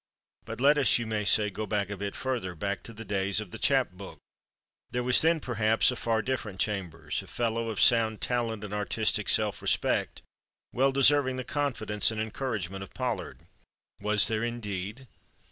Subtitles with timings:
[0.45, 3.51] But let us, you may say, go back a bit further—back to the days of
[3.51, 4.17] the Chap Book.
[4.89, 9.61] There was then, perhaps, a far different Chambers—a fellow of sound talent and artistic self
[9.61, 10.23] respect,
[10.73, 13.41] well deserving the confidence and encouragement of Pollard.
[14.01, 15.05] Was there, indeed?